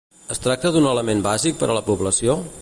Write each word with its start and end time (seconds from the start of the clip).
Es 0.35 0.39
tracta 0.45 0.71
d'un 0.77 0.87
element 0.93 1.21
bàsic 1.27 1.61
per 1.61 1.69
a 1.71 1.77
la 1.81 1.85
població? 1.91 2.39